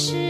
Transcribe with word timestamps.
是 0.00 0.29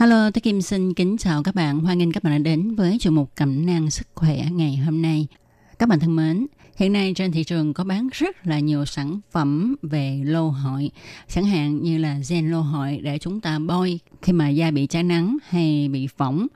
Hello, 0.00 0.30
tôi 0.30 0.40
Kim 0.40 0.62
xin 0.62 0.94
kính 0.94 1.16
chào 1.18 1.42
các 1.42 1.54
bạn. 1.54 1.80
Hoan 1.80 1.98
nghênh 1.98 2.12
các 2.12 2.22
bạn 2.22 2.32
đã 2.32 2.38
đến 2.38 2.74
với 2.74 2.98
chuyên 3.00 3.14
mục 3.14 3.30
cẩm 3.34 3.66
nang 3.66 3.90
sức 3.90 4.06
khỏe 4.14 4.44
ngày 4.52 4.76
hôm 4.76 5.02
nay. 5.02 5.26
Các 5.78 5.88
bạn 5.88 6.00
thân 6.00 6.16
mến, 6.16 6.46
hiện 6.76 6.92
nay 6.92 7.12
trên 7.16 7.32
thị 7.32 7.44
trường 7.44 7.74
có 7.74 7.84
bán 7.84 8.08
rất 8.12 8.46
là 8.46 8.58
nhiều 8.58 8.84
sản 8.84 9.20
phẩm 9.30 9.76
về 9.82 10.22
lô 10.24 10.48
hội, 10.48 10.90
chẳng 11.28 11.44
hạn 11.44 11.82
như 11.82 11.98
là 11.98 12.18
gen 12.28 12.50
lô 12.50 12.60
hội 12.60 13.00
để 13.02 13.18
chúng 13.18 13.40
ta 13.40 13.58
bôi 13.58 14.00
khi 14.22 14.32
mà 14.32 14.48
da 14.48 14.70
bị 14.70 14.86
cháy 14.86 15.02
nắng 15.02 15.36
hay 15.48 15.88
bị 15.88 16.06
phỏng, 16.06 16.46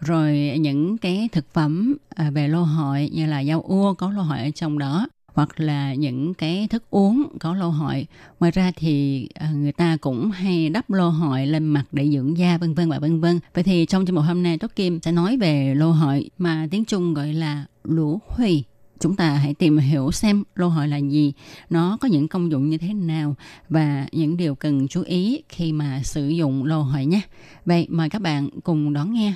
rồi 0.00 0.56
những 0.60 0.98
cái 0.98 1.28
thực 1.32 1.54
phẩm 1.54 1.96
à, 2.08 2.30
về 2.30 2.48
lô 2.48 2.62
hội 2.62 3.10
như 3.12 3.26
là 3.26 3.44
rau 3.44 3.62
ua 3.62 3.94
có 3.94 4.10
lô 4.10 4.22
hội 4.22 4.38
ở 4.38 4.50
trong 4.54 4.78
đó 4.78 5.08
hoặc 5.34 5.60
là 5.60 5.94
những 5.94 6.34
cái 6.34 6.68
thức 6.68 6.84
uống 6.90 7.38
có 7.40 7.54
lô 7.54 7.68
hội. 7.68 8.06
Ngoài 8.40 8.52
ra 8.52 8.72
thì 8.76 9.28
à, 9.34 9.50
người 9.50 9.72
ta 9.72 9.96
cũng 10.00 10.30
hay 10.30 10.68
đắp 10.68 10.90
lô 10.90 11.08
hội 11.08 11.46
lên 11.46 11.64
mặt 11.64 11.84
để 11.92 12.10
dưỡng 12.10 12.38
da 12.38 12.58
vân 12.58 12.74
vân 12.74 12.90
và 12.90 12.98
vân 12.98 13.20
vân. 13.20 13.40
Vậy 13.54 13.64
thì 13.64 13.86
trong 13.86 14.06
chương 14.06 14.14
mục 14.14 14.24
hôm 14.24 14.42
nay 14.42 14.58
Tốt 14.58 14.70
Kim 14.76 15.00
sẽ 15.00 15.12
nói 15.12 15.36
về 15.36 15.74
lô 15.74 15.90
hội 15.90 16.30
mà 16.38 16.68
tiếng 16.70 16.84
Trung 16.84 17.14
gọi 17.14 17.32
là 17.32 17.64
lũ 17.84 18.20
huy. 18.28 18.64
Chúng 19.00 19.16
ta 19.16 19.34
hãy 19.34 19.54
tìm 19.54 19.78
hiểu 19.78 20.10
xem 20.10 20.44
lô 20.54 20.68
hội 20.68 20.88
là 20.88 20.96
gì, 20.96 21.32
nó 21.70 21.98
có 22.00 22.08
những 22.08 22.28
công 22.28 22.50
dụng 22.50 22.70
như 22.70 22.78
thế 22.78 22.94
nào 22.94 23.34
và 23.68 24.06
những 24.12 24.36
điều 24.36 24.54
cần 24.54 24.88
chú 24.88 25.02
ý 25.02 25.42
khi 25.48 25.72
mà 25.72 26.00
sử 26.04 26.28
dụng 26.28 26.64
lô 26.64 26.82
hội 26.82 27.06
nhé. 27.06 27.20
Vậy 27.66 27.86
mời 27.90 28.08
các 28.08 28.22
bạn 28.22 28.48
cùng 28.64 28.92
đón 28.92 29.12
nghe. 29.12 29.34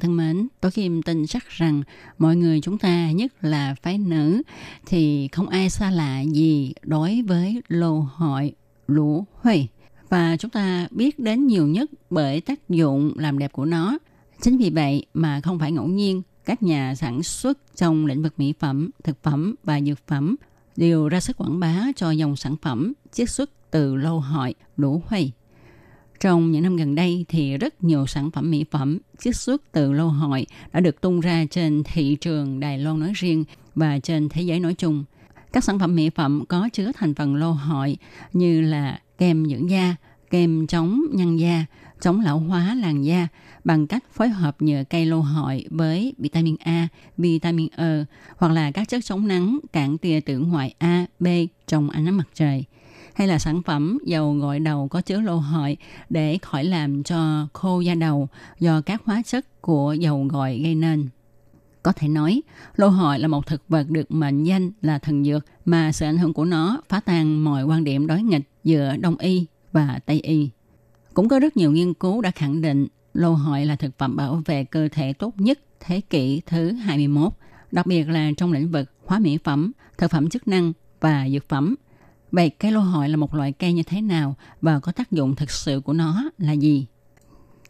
Bạn 0.00 0.06
thân 0.06 0.16
mến, 0.16 0.48
tôi 0.60 0.70
Kim 0.70 1.02
tin 1.02 1.26
chắc 1.26 1.48
rằng 1.48 1.82
mọi 2.18 2.36
người 2.36 2.60
chúng 2.60 2.78
ta, 2.78 3.10
nhất 3.10 3.32
là 3.40 3.74
phái 3.82 3.98
nữ, 3.98 4.42
thì 4.86 5.28
không 5.32 5.48
ai 5.48 5.70
xa 5.70 5.90
lạ 5.90 6.20
gì 6.20 6.74
đối 6.82 7.22
với 7.22 7.62
lô 7.68 8.00
hội 8.00 8.52
lũ 8.86 9.24
huy. 9.34 9.66
Và 10.08 10.36
chúng 10.36 10.50
ta 10.50 10.88
biết 10.90 11.18
đến 11.18 11.46
nhiều 11.46 11.66
nhất 11.66 11.90
bởi 12.10 12.40
tác 12.40 12.68
dụng 12.68 13.12
làm 13.16 13.38
đẹp 13.38 13.52
của 13.52 13.64
nó. 13.64 13.98
Chính 14.40 14.58
vì 14.58 14.70
vậy 14.70 15.06
mà 15.14 15.40
không 15.40 15.58
phải 15.58 15.72
ngẫu 15.72 15.86
nhiên, 15.86 16.22
các 16.44 16.62
nhà 16.62 16.94
sản 16.94 17.22
xuất 17.22 17.58
trong 17.76 18.06
lĩnh 18.06 18.22
vực 18.22 18.34
mỹ 18.36 18.54
phẩm, 18.58 18.90
thực 19.04 19.22
phẩm 19.22 19.54
và 19.64 19.80
dược 19.80 20.06
phẩm 20.06 20.36
đều 20.76 21.08
ra 21.08 21.20
sức 21.20 21.36
quảng 21.36 21.60
bá 21.60 21.86
cho 21.96 22.10
dòng 22.10 22.36
sản 22.36 22.56
phẩm 22.62 22.92
chiết 23.12 23.30
xuất 23.30 23.50
từ 23.70 23.96
lô 23.96 24.18
hội 24.18 24.54
lũ 24.76 25.02
huy. 25.06 25.32
Trong 26.20 26.50
những 26.50 26.62
năm 26.62 26.76
gần 26.76 26.94
đây 26.94 27.24
thì 27.28 27.56
rất 27.56 27.84
nhiều 27.84 28.06
sản 28.06 28.30
phẩm 28.30 28.50
mỹ 28.50 28.64
phẩm 28.70 28.98
chiết 29.18 29.36
xuất 29.36 29.62
từ 29.72 29.92
lô 29.92 30.06
hội 30.06 30.46
đã 30.72 30.80
được 30.80 31.00
tung 31.00 31.20
ra 31.20 31.44
trên 31.50 31.82
thị 31.84 32.16
trường 32.20 32.60
Đài 32.60 32.78
Loan 32.78 33.00
nói 33.00 33.12
riêng 33.14 33.44
và 33.74 33.98
trên 33.98 34.28
thế 34.28 34.42
giới 34.42 34.60
nói 34.60 34.74
chung. 34.74 35.04
Các 35.52 35.64
sản 35.64 35.78
phẩm 35.78 35.94
mỹ 35.94 36.10
phẩm 36.10 36.44
có 36.48 36.68
chứa 36.72 36.92
thành 36.94 37.14
phần 37.14 37.36
lô 37.36 37.50
hội 37.50 37.96
như 38.32 38.60
là 38.60 39.00
kem 39.18 39.46
dưỡng 39.46 39.70
da, 39.70 39.96
kem 40.30 40.66
chống 40.66 41.00
nhăn 41.12 41.36
da, 41.36 41.64
chống 42.00 42.20
lão 42.20 42.38
hóa 42.38 42.74
làn 42.74 43.04
da 43.04 43.28
bằng 43.64 43.86
cách 43.86 44.04
phối 44.12 44.28
hợp 44.28 44.62
nhựa 44.62 44.84
cây 44.90 45.06
lô 45.06 45.20
hội 45.20 45.64
với 45.70 46.14
vitamin 46.18 46.56
A, 46.60 46.88
vitamin 47.16 47.68
E 47.76 48.04
hoặc 48.36 48.52
là 48.52 48.70
các 48.70 48.88
chất 48.88 49.04
chống 49.04 49.28
nắng 49.28 49.58
cản 49.72 49.98
tia 49.98 50.20
tử 50.20 50.38
ngoại 50.38 50.74
A, 50.78 51.06
B 51.20 51.26
trong 51.66 51.90
ánh 51.90 52.04
nắng 52.04 52.16
mặt 52.16 52.28
trời 52.34 52.64
hay 53.20 53.28
là 53.28 53.38
sản 53.38 53.62
phẩm 53.62 53.98
dầu 54.04 54.34
gội 54.34 54.60
đầu 54.60 54.88
có 54.88 55.00
chứa 55.00 55.20
lô 55.20 55.36
hội 55.36 55.76
để 56.10 56.38
khỏi 56.42 56.64
làm 56.64 57.02
cho 57.02 57.46
khô 57.52 57.80
da 57.80 57.94
đầu 57.94 58.28
do 58.60 58.80
các 58.80 59.02
hóa 59.04 59.22
chất 59.26 59.62
của 59.62 59.92
dầu 59.92 60.26
gội 60.30 60.60
gây 60.64 60.74
nên. 60.74 61.08
Có 61.82 61.92
thể 61.92 62.08
nói, 62.08 62.42
lô 62.76 62.88
hội 62.88 63.18
là 63.18 63.28
một 63.28 63.46
thực 63.46 63.62
vật 63.68 63.90
được 63.90 64.10
mệnh 64.10 64.44
danh 64.44 64.70
là 64.82 64.98
thần 64.98 65.24
dược 65.24 65.46
mà 65.64 65.92
sự 65.92 66.06
ảnh 66.06 66.18
hưởng 66.18 66.32
của 66.32 66.44
nó 66.44 66.82
phá 66.88 67.00
tan 67.00 67.44
mọi 67.44 67.64
quan 67.64 67.84
điểm 67.84 68.06
đối 68.06 68.22
nghịch 68.22 68.48
giữa 68.64 68.96
Đông 68.96 69.16
y 69.16 69.46
và 69.72 70.00
Tây 70.06 70.20
y. 70.20 70.50
Cũng 71.14 71.28
có 71.28 71.38
rất 71.38 71.56
nhiều 71.56 71.72
nghiên 71.72 71.94
cứu 71.94 72.20
đã 72.20 72.30
khẳng 72.30 72.60
định 72.60 72.86
lô 73.14 73.32
hội 73.32 73.66
là 73.66 73.76
thực 73.76 73.98
phẩm 73.98 74.16
bảo 74.16 74.42
vệ 74.46 74.64
cơ 74.64 74.88
thể 74.92 75.12
tốt 75.12 75.34
nhất 75.36 75.58
thế 75.80 76.00
kỷ 76.00 76.42
thứ 76.46 76.72
21, 76.72 77.32
đặc 77.72 77.86
biệt 77.86 78.08
là 78.08 78.30
trong 78.36 78.52
lĩnh 78.52 78.70
vực 78.70 78.90
hóa 79.06 79.18
mỹ 79.18 79.38
phẩm, 79.44 79.72
thực 79.98 80.10
phẩm 80.10 80.28
chức 80.28 80.48
năng 80.48 80.72
và 81.00 81.28
dược 81.28 81.48
phẩm– 81.48 81.74
Vậy 82.32 82.50
cây 82.50 82.72
lô 82.72 82.80
hội 82.80 83.08
là 83.08 83.16
một 83.16 83.34
loại 83.34 83.52
cây 83.52 83.72
như 83.72 83.82
thế 83.82 84.00
nào 84.00 84.34
và 84.60 84.80
có 84.80 84.92
tác 84.92 85.12
dụng 85.12 85.36
thực 85.36 85.50
sự 85.50 85.80
của 85.80 85.92
nó 85.92 86.30
là 86.38 86.52
gì? 86.52 86.86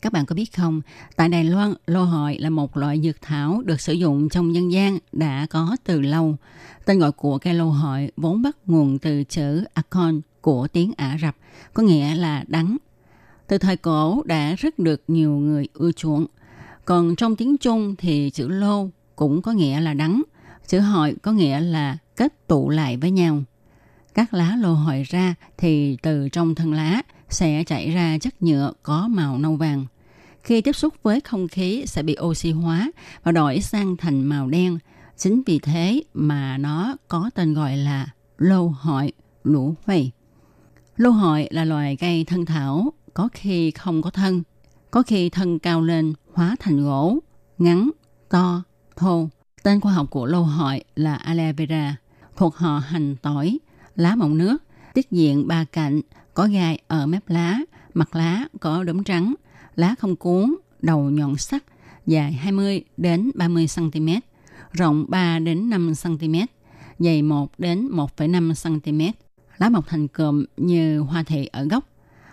Các 0.03 0.13
bạn 0.13 0.27
có 0.27 0.35
biết 0.35 0.57
không, 0.57 0.81
tại 1.17 1.29
Đài 1.29 1.45
Loan, 1.45 1.75
lô 1.87 2.05
hội 2.05 2.39
là 2.39 2.51
một 2.51 2.77
loại 2.77 3.01
dược 3.01 3.23
thảo 3.23 3.63
được 3.65 3.81
sử 3.81 3.93
dụng 3.93 4.29
trong 4.29 4.55
dân 4.55 4.73
gian 4.73 4.99
đã 5.13 5.47
có 5.51 5.77
từ 5.85 6.01
lâu. 6.01 6.37
Tên 6.85 6.99
gọi 6.99 7.13
của 7.13 7.39
cây 7.39 7.55
lô 7.55 7.71
hội 7.71 8.11
vốn 8.17 8.43
bắt 8.43 8.57
nguồn 8.67 8.99
từ 8.99 9.25
chữ 9.25 9.65
Akon 9.75 10.21
của 10.41 10.69
tiếng 10.69 10.93
Ả 10.97 11.19
Rập, 11.23 11.37
có 11.75 11.83
nghĩa 11.83 12.15
là 12.15 12.45
đắng. 12.49 12.77
Từ 13.47 13.59
thời 13.59 13.77
cổ 13.77 14.23
đã 14.25 14.55
rất 14.59 14.79
được 14.79 15.03
nhiều 15.09 15.33
người 15.33 15.69
ưa 15.75 15.93
chuộng. 15.93 16.27
Còn 16.85 17.17
trong 17.17 17.37
tiếng 17.37 17.57
Trung 17.57 17.95
thì 17.99 18.31
chữ 18.31 18.49
lô 18.49 18.89
cũng 19.17 19.43
có 19.43 19.53
nghĩa 19.53 19.81
là 19.81 19.95
đắng, 19.95 20.23
chữ 20.67 20.81
hội 20.81 21.17
có 21.23 21.33
nghĩa 21.33 21.61
là 21.61 21.99
kết 22.17 22.49
tụ 22.49 22.69
lại 22.69 22.97
với 22.97 23.11
nhau 23.11 23.43
các 24.21 24.35
lá 24.35 24.57
lô 24.61 24.75
hội 24.75 25.03
ra 25.03 25.35
thì 25.59 25.97
từ 26.03 26.29
trong 26.29 26.55
thân 26.55 26.73
lá 26.73 27.03
sẽ 27.29 27.65
chảy 27.65 27.91
ra 27.91 28.19
chất 28.21 28.43
nhựa 28.43 28.73
có 28.83 29.09
màu 29.09 29.39
nâu 29.39 29.57
vàng. 29.57 29.87
Khi 30.43 30.61
tiếp 30.61 30.73
xúc 30.73 30.95
với 31.03 31.21
không 31.21 31.49
khí 31.49 31.85
sẽ 31.87 32.03
bị 32.03 32.17
oxy 32.21 32.51
hóa 32.51 32.91
và 33.23 33.33
đổi 33.33 33.61
sang 33.61 33.97
thành 33.97 34.25
màu 34.25 34.49
đen. 34.49 34.79
Chính 35.17 35.43
vì 35.47 35.59
thế 35.59 36.03
mà 36.15 36.59
nó 36.59 36.97
có 37.09 37.31
tên 37.35 37.55
gọi 37.55 37.77
là 37.77 38.09
lô 38.39 38.67
hội 38.67 39.13
lũ 39.45 39.75
huầy. 39.85 40.11
Lô 40.97 41.11
hội 41.11 41.49
là 41.51 41.65
loài 41.65 41.97
cây 41.97 42.25
thân 42.25 42.47
thảo, 42.47 42.93
có 43.15 43.29
khi 43.33 43.71
không 43.71 44.03
có 44.03 44.11
thân, 44.11 44.43
có 44.91 45.03
khi 45.03 45.31
thân 45.31 45.59
cao 45.59 45.83
lên 45.83 46.13
hóa 46.35 46.57
thành 46.61 46.85
gỗ, 46.85 47.19
ngắn, 47.59 47.91
to, 48.29 48.63
thô. 48.97 49.29
Tên 49.63 49.81
khoa 49.81 49.93
học 49.93 50.07
của 50.11 50.27
lô 50.27 50.43
hội 50.43 50.85
là 50.95 51.15
aloe 51.15 51.53
vera, 51.53 51.97
thuộc 52.37 52.57
họ 52.57 52.79
hành 52.79 53.17
tỏi, 53.17 53.59
lá 53.97 54.17
mọng 54.17 54.39
nước, 54.39 54.57
tiết 54.95 55.11
diện 55.11 55.49
ba 55.49 55.65
cạnh, 55.65 56.01
có 56.35 56.47
gai 56.47 56.83
ở 56.87 57.07
mép 57.07 57.29
lá, 57.29 57.59
mặt 57.95 58.17
lá 58.17 58.45
có 58.61 58.85
đốm 58.85 59.05
trắng, 59.05 59.35
lá 59.77 59.95
không 59.99 60.17
cuốn, 60.17 60.57
đầu 60.83 61.11
nhọn 61.11 61.37
sắc, 61.37 61.65
dài 62.07 62.33
20 62.33 62.85
đến 62.97 63.31
30 63.35 63.67
cm, 63.77 64.09
rộng 64.73 65.05
3 65.09 65.39
đến 65.39 65.71
5 65.71 65.93
cm, 66.03 66.35
dày 66.99 67.23
1 67.23 67.53
đến 67.59 67.89
1,5 67.89 68.81
cm. 68.81 69.19
Lá 69.59 69.69
mọc 69.69 69.89
thành 69.89 70.09
cụm 70.09 70.45
như 70.57 70.99
hoa 71.01 71.23
thị 71.23 71.47
ở 71.47 71.65
gốc. 71.65 71.85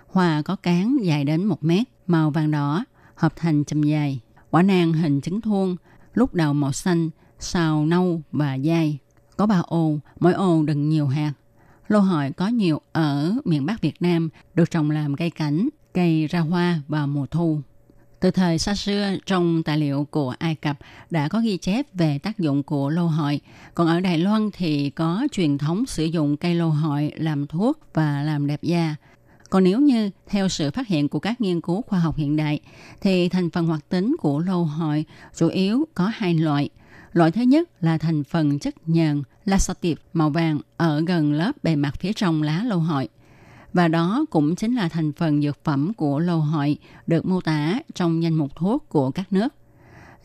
Hoa 0.07 0.41
có 0.41 0.55
cán 0.55 0.97
dài 1.01 1.23
đến 1.23 1.45
1 1.45 1.63
mét, 1.63 1.87
màu 2.07 2.29
vàng 2.29 2.51
đỏ, 2.51 2.85
hợp 3.15 3.33
thành 3.35 3.63
chùm 3.63 3.81
dài. 3.81 4.19
Quả 4.49 4.61
nang 4.61 4.93
hình 4.93 5.21
trứng 5.21 5.41
thuôn, 5.41 5.75
lúc 6.13 6.33
đầu 6.33 6.53
màu 6.53 6.71
xanh, 6.71 7.09
sau 7.39 7.85
nâu 7.85 8.21
và 8.31 8.57
dai. 8.57 8.97
Có 9.37 9.45
ba 9.45 9.61
ô, 9.67 9.99
mỗi 10.19 10.33
ô 10.33 10.63
đựng 10.63 10.89
nhiều 10.89 11.07
hạt. 11.07 11.33
Lô 11.87 11.99
hội 11.99 12.31
có 12.31 12.47
nhiều 12.47 12.81
ở 12.91 13.35
miền 13.45 13.65
Bắc 13.65 13.81
Việt 13.81 14.01
Nam, 14.01 14.29
được 14.53 14.71
trồng 14.71 14.91
làm 14.91 15.15
cây 15.15 15.29
cảnh, 15.29 15.69
cây 15.93 16.27
ra 16.27 16.39
hoa 16.39 16.81
vào 16.87 17.07
mùa 17.07 17.25
thu. 17.25 17.61
Từ 18.19 18.31
thời 18.31 18.59
xa 18.59 18.75
xưa, 18.75 19.15
trong 19.25 19.63
tài 19.63 19.77
liệu 19.77 20.07
của 20.11 20.35
Ai 20.39 20.55
Cập 20.55 20.77
đã 21.09 21.27
có 21.27 21.39
ghi 21.39 21.57
chép 21.57 21.85
về 21.93 22.19
tác 22.19 22.39
dụng 22.39 22.63
của 22.63 22.89
lô 22.89 23.07
hội. 23.07 23.39
Còn 23.73 23.87
ở 23.87 23.99
Đài 23.99 24.17
Loan 24.17 24.49
thì 24.53 24.89
có 24.89 25.27
truyền 25.31 25.57
thống 25.57 25.85
sử 25.85 26.05
dụng 26.05 26.37
cây 26.37 26.55
lô 26.55 26.69
hội 26.69 27.11
làm 27.15 27.47
thuốc 27.47 27.79
và 27.93 28.23
làm 28.23 28.47
đẹp 28.47 28.63
da. 28.63 28.95
Còn 29.49 29.63
nếu 29.63 29.81
như 29.81 30.09
theo 30.27 30.49
sự 30.49 30.71
phát 30.71 30.87
hiện 30.87 31.09
của 31.09 31.19
các 31.19 31.41
nghiên 31.41 31.61
cứu 31.61 31.81
khoa 31.81 31.99
học 31.99 32.15
hiện 32.17 32.35
đại, 32.35 32.59
thì 33.01 33.29
thành 33.29 33.49
phần 33.49 33.67
hoạt 33.67 33.89
tính 33.89 34.15
của 34.19 34.39
lâu 34.39 34.65
hội 34.65 35.05
chủ 35.35 35.47
yếu 35.47 35.87
có 35.93 36.11
hai 36.15 36.33
loại. 36.33 36.69
Loại 37.13 37.31
thứ 37.31 37.41
nhất 37.41 37.69
là 37.83 37.97
thành 37.97 38.23
phần 38.23 38.59
chất 38.59 38.75
nhờn 38.85 39.23
laxative 39.45 40.01
màu 40.13 40.29
vàng 40.29 40.59
ở 40.77 41.01
gần 41.07 41.33
lớp 41.33 41.51
bề 41.63 41.75
mặt 41.75 41.95
phía 41.99 42.13
trong 42.13 42.43
lá 42.43 42.63
lâu 42.63 42.79
hội. 42.79 43.09
Và 43.73 43.87
đó 43.87 44.25
cũng 44.29 44.55
chính 44.55 44.75
là 44.75 44.89
thành 44.89 45.11
phần 45.13 45.41
dược 45.41 45.63
phẩm 45.63 45.93
của 45.93 46.19
lâu 46.19 46.39
hội 46.39 46.77
được 47.07 47.25
mô 47.25 47.41
tả 47.41 47.79
trong 47.93 48.23
danh 48.23 48.33
mục 48.33 48.55
thuốc 48.55 48.89
của 48.89 49.11
các 49.11 49.33
nước. 49.33 49.53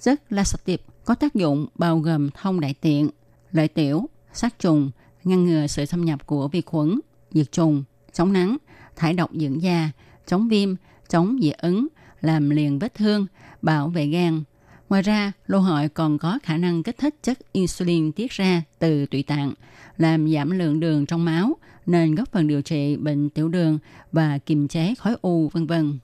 Chất 0.00 0.32
laxative 0.32 0.82
có 1.04 1.14
tác 1.14 1.34
dụng 1.34 1.66
bao 1.74 1.98
gồm 1.98 2.30
thông 2.30 2.60
đại 2.60 2.74
tiện, 2.80 3.10
lợi 3.52 3.68
tiểu, 3.68 4.08
sát 4.32 4.58
trùng, 4.58 4.90
ngăn 5.24 5.46
ngừa 5.46 5.66
sự 5.66 5.84
xâm 5.84 6.04
nhập 6.04 6.26
của 6.26 6.48
vi 6.48 6.60
khuẩn, 6.60 7.00
diệt 7.32 7.52
trùng, 7.52 7.84
chống 8.12 8.32
nắng, 8.32 8.56
thải 8.96 9.12
độc 9.12 9.30
dưỡng 9.34 9.62
da, 9.62 9.90
chống 10.26 10.48
viêm, 10.48 10.74
chống 11.08 11.38
dị 11.42 11.50
ứng, 11.50 11.86
làm 12.20 12.50
liền 12.50 12.78
vết 12.78 12.94
thương, 12.94 13.26
bảo 13.62 13.88
vệ 13.88 14.06
gan. 14.06 14.42
Ngoài 14.88 15.02
ra, 15.02 15.32
lô 15.46 15.58
hội 15.58 15.88
còn 15.88 16.18
có 16.18 16.38
khả 16.42 16.56
năng 16.56 16.82
kích 16.82 16.98
thích 16.98 17.14
chất 17.22 17.38
insulin 17.52 18.12
tiết 18.12 18.30
ra 18.30 18.62
từ 18.78 19.06
tụy 19.06 19.22
tạng, 19.22 19.52
làm 19.96 20.32
giảm 20.32 20.50
lượng 20.50 20.80
đường 20.80 21.06
trong 21.06 21.24
máu, 21.24 21.56
nên 21.86 22.14
góp 22.14 22.32
phần 22.32 22.46
điều 22.46 22.62
trị 22.62 22.96
bệnh 22.96 23.30
tiểu 23.30 23.48
đường 23.48 23.78
và 24.12 24.38
kiềm 24.38 24.68
chế 24.68 24.94
khối 24.98 25.16
u, 25.22 25.48
vân 25.48 25.66
vân. 25.66 25.98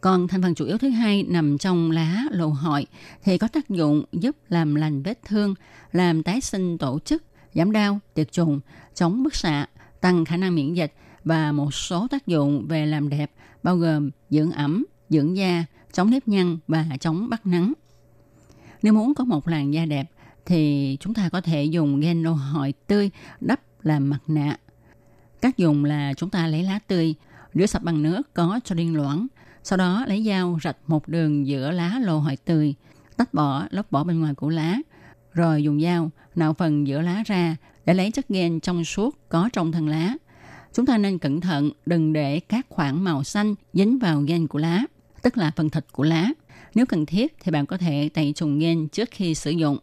Còn 0.00 0.28
thành 0.28 0.42
phần 0.42 0.54
chủ 0.54 0.64
yếu 0.64 0.78
thứ 0.78 0.88
hai 0.88 1.22
nằm 1.22 1.58
trong 1.58 1.90
lá 1.90 2.24
lô 2.30 2.46
hội 2.46 2.86
thì 3.24 3.38
có 3.38 3.48
tác 3.48 3.68
dụng 3.68 4.04
giúp 4.12 4.36
làm 4.48 4.74
lành 4.74 5.02
vết 5.02 5.18
thương, 5.24 5.54
làm 5.92 6.22
tái 6.22 6.40
sinh 6.40 6.78
tổ 6.78 6.98
chức, 7.04 7.22
giảm 7.54 7.72
đau, 7.72 7.98
tiệt 8.14 8.32
trùng, 8.32 8.60
chống 8.94 9.22
bức 9.22 9.34
xạ, 9.34 9.66
tăng 10.00 10.24
khả 10.24 10.36
năng 10.36 10.54
miễn 10.54 10.74
dịch 10.74 10.92
và 11.24 11.52
một 11.52 11.74
số 11.74 12.08
tác 12.08 12.26
dụng 12.26 12.66
về 12.68 12.86
làm 12.86 13.08
đẹp 13.08 13.32
bao 13.62 13.76
gồm 13.76 14.10
dưỡng 14.30 14.52
ẩm, 14.52 14.84
dưỡng 15.10 15.36
da, 15.36 15.64
chống 15.92 16.10
nếp 16.10 16.28
nhăn 16.28 16.58
và 16.68 16.86
chống 17.00 17.28
bắt 17.30 17.46
nắng. 17.46 17.72
Nếu 18.82 18.92
muốn 18.92 19.14
có 19.14 19.24
một 19.24 19.48
làn 19.48 19.74
da 19.74 19.84
đẹp 19.84 20.10
thì 20.46 20.96
chúng 21.00 21.14
ta 21.14 21.28
có 21.28 21.40
thể 21.40 21.64
dùng 21.64 22.00
gen 22.00 22.22
lô 22.22 22.32
hội 22.32 22.74
tươi 22.86 23.10
đắp 23.40 23.60
làm 23.82 24.10
mặt 24.10 24.20
nạ. 24.26 24.56
Cách 25.40 25.56
dùng 25.56 25.84
là 25.84 26.14
chúng 26.16 26.30
ta 26.30 26.46
lấy 26.46 26.62
lá 26.62 26.78
tươi, 26.86 27.14
rửa 27.54 27.66
sạch 27.66 27.82
bằng 27.82 28.02
nước 28.02 28.34
có 28.34 28.60
cho 28.64 28.74
điên 28.74 28.96
loãng, 28.96 29.26
sau 29.62 29.76
đó 29.76 30.04
lấy 30.06 30.24
dao 30.24 30.58
rạch 30.62 30.76
một 30.86 31.08
đường 31.08 31.46
giữa 31.46 31.70
lá 31.70 32.00
lô 32.02 32.18
hội 32.18 32.36
tươi, 32.36 32.74
tách 33.16 33.34
bỏ 33.34 33.66
lớp 33.70 33.90
vỏ 33.90 34.04
bên 34.04 34.20
ngoài 34.20 34.34
của 34.34 34.48
lá, 34.48 34.76
rồi 35.32 35.62
dùng 35.62 35.80
dao 35.80 36.10
nạo 36.34 36.54
phần 36.54 36.86
giữa 36.86 37.00
lá 37.00 37.22
ra 37.26 37.56
để 37.84 37.94
lấy 37.94 38.10
chất 38.10 38.28
gen 38.28 38.60
trong 38.60 38.84
suốt 38.84 39.18
có 39.28 39.48
trong 39.52 39.72
thân 39.72 39.88
lá. 39.88 40.14
Chúng 40.74 40.86
ta 40.86 40.98
nên 40.98 41.18
cẩn 41.18 41.40
thận 41.40 41.70
đừng 41.86 42.12
để 42.12 42.40
các 42.40 42.66
khoảng 42.68 43.04
màu 43.04 43.24
xanh 43.24 43.54
dính 43.72 43.98
vào 43.98 44.20
gen 44.20 44.46
của 44.46 44.58
lá, 44.58 44.82
tức 45.22 45.38
là 45.38 45.52
phần 45.56 45.70
thịt 45.70 45.84
của 45.92 46.04
lá. 46.04 46.28
Nếu 46.74 46.86
cần 46.86 47.06
thiết 47.06 47.36
thì 47.40 47.52
bạn 47.52 47.66
có 47.66 47.78
thể 47.78 48.08
tẩy 48.14 48.32
trùng 48.36 48.58
gen 48.58 48.88
trước 48.88 49.08
khi 49.10 49.34
sử 49.34 49.50
dụng. 49.50 49.78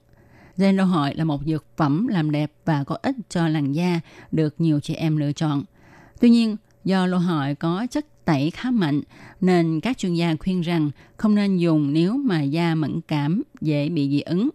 Gen 0.58 0.78
lô 0.78 0.84
hội 0.84 1.16
là 1.16 1.24
một 1.24 1.42
dược 1.46 1.66
phẩm 1.78 2.08
làm 2.08 2.32
đẹp 2.32 2.52
và 2.66 2.84
có 2.84 2.98
ích 3.02 3.16
cho 3.30 3.48
làn 3.48 3.72
da 3.72 4.00
được 4.32 4.56
nhiều 4.58 4.80
chị 4.80 4.94
em 4.94 5.18
lựa 5.18 5.32
chọn. 5.32 5.64
Tuy 6.20 6.30
nhiên, 6.30 6.56
do 6.84 7.06
lô 7.06 7.18
hội 7.18 7.56
có 7.56 7.88
chất 7.92 8.26
tẩy 8.26 8.52
khá 8.52 8.72
mạnh 8.72 9.02
nên 9.42 9.80
các 9.80 9.98
chuyên 9.98 10.14
gia 10.14 10.36
khuyên 10.40 10.62
rằng 10.62 10.92
không 11.18 11.36
nên 11.36 11.58
dùng 11.58 11.94
nếu 11.94 12.18
mà 12.18 12.42
da 12.42 12.76
mẫn 12.76 13.02
cảm 13.08 13.44
dễ 13.62 13.90
bị 13.90 14.10
dị 14.10 14.22
ứng 14.22 14.50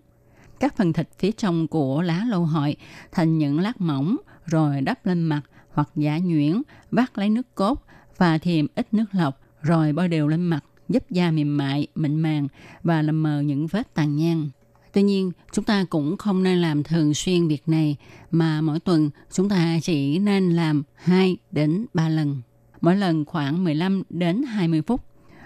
các 0.61 0.77
phần 0.77 0.93
thịt 0.93 1.09
phía 1.19 1.33
trong 1.33 1.69
của 1.69 2.03
lá 2.03 2.25
lô 2.29 2.39
hội 2.39 2.77
thành 3.13 3.39
những 3.39 3.61
lát 3.61 3.81
mỏng 3.81 4.17
rồi 4.47 4.81
đắp 4.81 5.07
lên 5.07 5.23
mặt 5.23 5.43
hoặc 5.73 5.89
giả 5.97 6.19
nhuyễn, 6.19 6.63
vắt 6.91 7.19
lấy 7.19 7.31
nước 7.31 7.55
cốt 7.55 7.85
và 8.17 8.39
thêm 8.39 8.67
ít 8.75 8.95
nước 8.95 9.05
lọc 9.13 9.41
rồi 9.63 9.93
bôi 9.93 10.09
đều 10.09 10.29
lên 10.29 10.43
mặt 10.43 10.65
giúp 10.89 11.11
da 11.11 11.31
mềm 11.31 11.57
mại, 11.57 11.87
mịn 11.95 12.21
màng 12.21 12.49
và 12.83 13.03
làm 13.03 13.23
mờ 13.23 13.41
những 13.41 13.67
vết 13.67 13.95
tàn 13.95 14.17
nhang. 14.17 14.51
Tuy 14.93 15.03
nhiên, 15.03 15.33
chúng 15.53 15.65
ta 15.65 15.85
cũng 15.91 16.17
không 16.17 16.43
nên 16.43 16.59
làm 16.59 16.83
thường 16.83 17.15
xuyên 17.15 17.49
việc 17.49 17.69
này 17.69 17.97
mà 18.31 18.61
mỗi 18.61 18.81
tuần 18.81 19.11
chúng 19.33 19.49
ta 19.49 19.79
chỉ 19.83 20.19
nên 20.19 20.51
làm 20.51 20.83
2 20.95 21.37
đến 21.51 21.87
3 21.95 22.09
lần. 22.09 22.43
Mỗi 22.81 22.97
lần 22.97 23.25
khoảng 23.25 23.65
15 23.65 24.03
đến 24.11 24.43
20 24.43 24.83
phút 24.83 25.01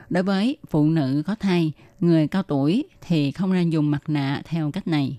Đối 0.09 0.23
với 0.23 0.57
phụ 0.71 0.85
nữ 0.85 1.23
có 1.27 1.35
thai, 1.35 1.73
người 2.01 2.29
cao 2.29 2.43
tuổi 2.43 2.85
thì 3.01 3.31
không 3.31 3.53
nên 3.53 3.71
dùng 3.71 3.91
mặt 3.91 4.03
nạ 4.07 4.43
theo 4.45 4.71
cách 4.71 4.89
này. 4.89 5.19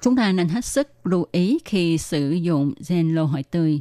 Chúng 0.00 0.16
ta 0.16 0.32
nên 0.32 0.48
hết 0.48 0.64
sức 0.64 0.88
lưu 1.04 1.26
ý 1.32 1.58
khi 1.64 1.98
sử 1.98 2.30
dụng 2.30 2.72
gen 2.88 3.14
lô 3.14 3.24
hội 3.24 3.42
tươi. 3.42 3.80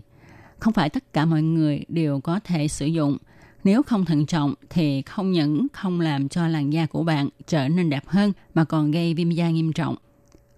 Không 0.59 0.73
phải 0.73 0.89
tất 0.89 1.13
cả 1.13 1.25
mọi 1.25 1.41
người 1.41 1.85
đều 1.87 2.19
có 2.19 2.39
thể 2.43 2.67
sử 2.67 2.85
dụng. 2.85 3.17
Nếu 3.63 3.83
không 3.83 4.05
thận 4.05 4.25
trọng 4.25 4.53
thì 4.69 5.01
không 5.01 5.31
những 5.31 5.67
không 5.73 5.99
làm 5.99 6.29
cho 6.29 6.47
làn 6.47 6.73
da 6.73 6.85
của 6.85 7.03
bạn 7.03 7.29
trở 7.47 7.67
nên 7.67 7.89
đẹp 7.89 8.03
hơn 8.07 8.33
mà 8.53 8.63
còn 8.63 8.91
gây 8.91 9.13
viêm 9.13 9.29
da 9.29 9.49
nghiêm 9.49 9.73
trọng. 9.73 9.95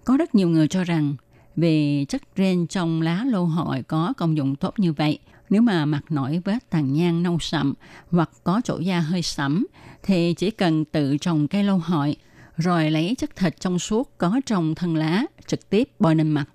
Có 0.06 0.18
rất 0.18 0.36
nhiều 0.36 0.50
người 0.50 0.68
cho 0.68 0.84
rằng 0.84 1.16
vì 1.56 2.06
chất 2.10 2.22
ren 2.38 2.68
trong 2.68 3.02
lá 3.02 3.24
lô 3.24 3.44
hội 3.44 3.84
có 3.84 4.14
công 4.18 4.38
dụng 4.38 4.56
tốt 4.56 4.74
như 4.80 4.94
vậy, 4.94 5.20
nếu 5.50 5.62
mà 5.62 5.86
mặt 5.86 6.02
nổi 6.10 6.42
vết 6.46 6.70
tàn 6.70 6.94
nhang 6.94 7.24
nâu 7.24 7.40
sậm 7.40 7.74
hoặc 8.12 8.30
có 8.44 8.62
chỗ 8.64 8.80
da 8.80 9.00
hơi 9.00 9.22
sẫm 9.22 9.68
thì 10.04 10.34
chỉ 10.34 10.52
cần 10.52 10.86
tự 10.86 11.18
trồng 11.18 11.48
cây 11.48 11.64
lô 11.64 11.76
hội, 11.76 12.16
rồi 12.58 12.92
lấy 12.92 13.16
chất 13.18 13.36
thịt 13.36 13.60
trong 13.60 13.80
suốt 13.80 14.18
có 14.18 14.42
trong 14.46 14.76
thân 14.76 14.96
lá 14.96 15.26
trực 15.48 15.70
tiếp 15.70 15.90
bôi 16.00 16.16
lên 16.16 16.32
mặt. 16.32 16.46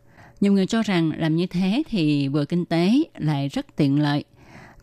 Nhiều 0.41 0.53
người 0.53 0.67
cho 0.67 0.83
rằng 0.83 1.13
làm 1.17 1.37
như 1.37 1.47
thế 1.47 1.83
thì 1.89 2.29
vừa 2.29 2.45
kinh 2.45 2.65
tế 2.65 3.03
lại 3.19 3.49
rất 3.49 3.77
tiện 3.77 4.01
lợi. 4.01 4.25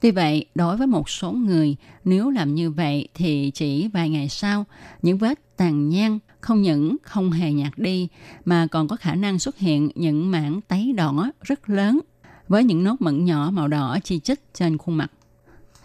Tuy 0.02 0.12
vậy, 0.12 0.46
đối 0.56 0.78
với 0.78 0.88
một 0.88 1.10
số 1.10 1.32
người, 1.32 1.76
nếu 2.04 2.30
làm 2.30 2.56
như 2.56 2.72
vậy 2.72 3.08
thì 3.14 3.52
chỉ 3.54 3.88
vài 3.88 4.10
ngày 4.10 4.30
sau, 4.30 4.66
những 5.02 5.18
vết 5.18 5.58
tàn 5.58 5.90
nhang 5.90 6.20
không 6.42 6.62
những 6.62 6.96
không 7.04 7.32
hề 7.32 7.54
nhạt 7.54 7.74
đi 7.78 8.08
mà 8.46 8.68
còn 8.68 8.88
có 8.88 8.96
khả 8.96 9.16
năng 9.16 9.40
xuất 9.40 9.58
hiện 9.58 9.90
những 9.96 10.32
mảng 10.32 10.62
tấy 10.62 10.94
đỏ 10.94 11.32
rất 11.42 11.70
lớn 11.70 12.00
với 12.48 12.64
những 12.64 12.84
nốt 12.84 12.96
mẩn 13.00 13.26
nhỏ 13.26 13.50
màu 13.54 13.68
đỏ 13.68 13.98
chi 14.04 14.20
chít 14.20 14.40
trên 14.54 14.78
khuôn 14.78 14.98
mặt. 14.98 15.12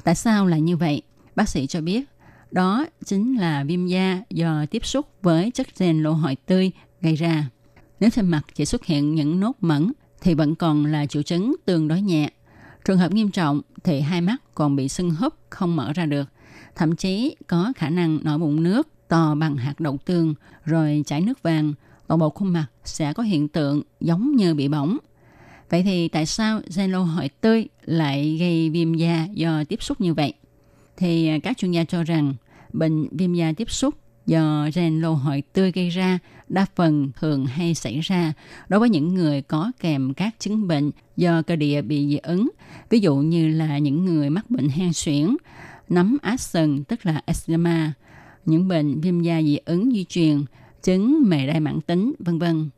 Tại 0.05 0.15
sao 0.15 0.47
lại 0.47 0.61
như 0.61 0.77
vậy? 0.77 1.03
Bác 1.37 1.49
sĩ 1.49 1.67
cho 1.67 1.81
biết, 1.81 2.05
đó 2.51 2.87
chính 3.05 3.37
là 3.37 3.65
viêm 3.65 3.87
da 3.87 4.23
do 4.31 4.67
tiếp 4.71 4.87
xúc 4.87 5.07
với 5.23 5.51
chất 5.51 5.67
gen 5.79 6.03
lô 6.03 6.13
hội 6.13 6.37
tươi 6.47 6.71
gây 7.01 7.15
ra. 7.15 7.49
Nếu 8.01 8.11
trên 8.11 8.27
mặt 8.27 8.43
chỉ 8.55 8.65
xuất 8.65 8.85
hiện 8.85 9.15
những 9.15 9.41
nốt 9.41 9.53
mẩn, 9.61 9.93
thì 10.21 10.35
vẫn 10.35 10.55
còn 10.55 10.87
là 10.87 11.07
triệu 11.07 11.23
chứng 11.23 11.57
tương 11.65 11.89
đối 11.89 12.03
nhẹ. 12.03 12.31
Trường 12.85 12.99
hợp 12.99 13.13
nghiêm 13.13 13.31
trọng, 13.31 13.61
thì 13.85 14.01
hai 14.01 14.21
mắt 14.21 14.37
còn 14.55 14.77
bị 14.77 14.89
sưng 14.89 15.11
húp, 15.11 15.35
không 15.51 15.77
mở 15.77 15.93
ra 15.93 16.07
được. 16.07 16.29
Thậm 16.75 16.97
chí 16.97 17.37
có 17.47 17.73
khả 17.77 17.91
năng 17.91 18.19
nổi 18.23 18.39
bụng 18.39 18.63
nước, 18.63 18.89
to 19.09 19.35
bằng 19.35 19.57
hạt 19.57 19.81
đậu 19.81 19.99
tương, 20.05 20.35
rồi 20.65 21.03
chảy 21.07 21.21
nước 21.21 21.43
vàng. 21.43 21.73
Toàn 22.07 22.21
bộ 22.21 22.31
khuôn 22.31 22.53
mặt 22.53 22.67
sẽ 22.85 23.13
có 23.13 23.23
hiện 23.23 23.49
tượng 23.49 23.83
giống 24.01 24.37
như 24.37 24.55
bị 24.55 24.69
bỏng 24.69 24.99
Vậy 25.71 25.83
thì 25.83 26.09
tại 26.09 26.27
sao 26.27 26.61
gen 26.77 26.93
lô 26.93 27.03
hội 27.03 27.29
tươi 27.41 27.67
lại 27.85 28.37
gây 28.41 28.71
viêm 28.71 28.95
da 28.95 29.27
do 29.33 29.65
tiếp 29.65 29.83
xúc 29.83 30.01
như 30.01 30.15
vậy? 30.15 30.33
Thì 30.97 31.41
các 31.41 31.59
chuyên 31.59 31.71
gia 31.71 31.85
cho 31.85 32.05
rằng, 32.05 32.35
bệnh 32.73 33.09
viêm 33.17 33.35
da 33.35 33.53
tiếp 33.57 33.71
xúc 33.71 33.95
do 34.29 34.69
gen 34.75 35.01
lô 35.01 35.13
hội 35.13 35.43
tươi 35.53 35.73
gây 35.73 35.89
ra 35.89 36.19
đa 36.49 36.67
phần 36.77 37.11
thường 37.21 37.47
hay 37.47 37.75
xảy 37.75 38.01
ra 38.01 38.33
đối 38.69 38.81
với 38.81 38.91
những 38.91 39.15
người 39.15 39.43
có 39.43 39.73
kèm 39.81 40.15
các 40.15 40.35
chứng 40.39 40.69
bệnh 40.69 40.91
do 41.17 41.43
cơ 41.43 41.57
địa 41.57 41.83
bị 41.83 42.09
dị 42.09 42.17
ứng, 42.17 42.49
ví 42.91 43.01
dụ 43.01 43.17
như 43.17 43.49
là 43.49 43.79
những 43.79 44.05
người 44.05 44.31
mắc 44.31 44.51
bệnh 44.51 44.69
hen 44.69 44.93
suyễn, 44.93 45.37
nấm 45.89 46.19
át 46.23 46.41
sừng 46.41 46.85
tức 46.85 47.07
là 47.07 47.23
eczema, 47.27 47.93
những 48.47 48.69
bệnh 48.69 49.01
viêm 49.01 49.21
da 49.21 49.43
dị 49.43 49.59
ứng 49.65 49.93
di 49.93 50.05
truyền, 50.05 50.45
chứng 50.83 51.23
mề 51.29 51.47
đai 51.47 51.61
mãn 51.61 51.81
tính, 51.81 52.15
vân 52.19 52.39
vân. 52.39 52.71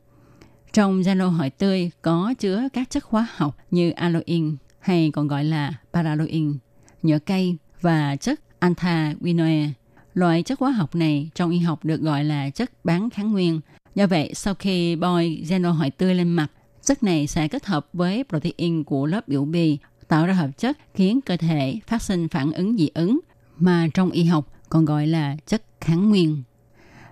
Trong 0.73 1.02
gen 1.02 1.19
lô 1.19 1.28
hội 1.28 1.50
tươi 1.50 1.90
có 2.02 2.35
chứa 2.38 2.69
các 2.73 2.90
chất 2.90 3.04
hóa 3.04 3.26
học 3.37 3.57
như 3.71 3.90
aloin 3.90 4.57
hay 4.80 5.11
còn 5.12 5.28
gọi 5.28 5.45
là 5.45 5.75
paraloin, 5.92 6.54
nhựa 7.02 7.19
cây 7.19 7.57
và 7.80 8.16
chất 8.16 8.40
anthraquinoe. 8.61 9.69
Loại 10.14 10.42
chất 10.42 10.58
hóa 10.58 10.70
học 10.70 10.94
này 10.94 11.30
trong 11.34 11.50
y 11.50 11.58
học 11.58 11.84
được 11.84 12.00
gọi 12.00 12.24
là 12.24 12.50
chất 12.50 12.84
bán 12.84 13.10
kháng 13.10 13.32
nguyên. 13.32 13.60
Do 13.94 14.06
vậy, 14.06 14.32
sau 14.34 14.54
khi 14.54 14.96
bôi 14.96 15.44
lô 15.60 15.70
hỏi 15.70 15.90
tươi 15.90 16.14
lên 16.14 16.28
mặt, 16.28 16.50
chất 16.82 17.02
này 17.02 17.26
sẽ 17.26 17.48
kết 17.48 17.66
hợp 17.66 17.88
với 17.92 18.24
protein 18.28 18.84
của 18.84 19.06
lớp 19.06 19.28
biểu 19.28 19.44
bì 19.44 19.78
tạo 20.08 20.26
ra 20.26 20.34
hợp 20.34 20.50
chất 20.58 20.78
khiến 20.94 21.20
cơ 21.20 21.36
thể 21.36 21.80
phát 21.86 22.02
sinh 22.02 22.28
phản 22.28 22.52
ứng 22.52 22.76
dị 22.76 22.88
ứng 22.94 23.20
mà 23.56 23.88
trong 23.94 24.10
y 24.10 24.24
học 24.24 24.52
còn 24.68 24.84
gọi 24.84 25.06
là 25.06 25.36
chất 25.46 25.62
kháng 25.80 26.08
nguyên. 26.08 26.42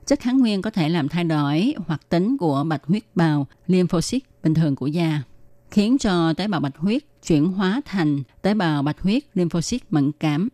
Chất 0.07 0.21
kháng 0.21 0.39
nguyên 0.39 0.63
có 0.63 0.71
thể 0.71 0.89
làm 0.89 1.09
thay 1.09 1.25
đổi 1.25 1.75
hoạt 1.87 2.09
tính 2.09 2.37
của 2.39 2.65
bạch 2.65 2.85
huyết 2.85 3.03
bào, 3.15 3.47
lymphocyte 3.67 4.27
bình 4.43 4.55
thường 4.55 4.77
của 4.77 4.87
da, 4.87 5.23
khiến 5.71 5.99
cho 5.99 6.33
tế 6.33 6.49
bào 6.49 6.61
bạch 6.61 6.77
huyết 6.77 7.03
chuyển 7.27 7.45
hóa 7.45 7.81
thành 7.85 8.23
tế 8.43 8.55
bào 8.55 8.83
bạch 8.83 9.01
huyết 9.01 9.23
lymphocyte 9.35 9.87
mẫn 9.91 10.13
cảm. 10.21 10.49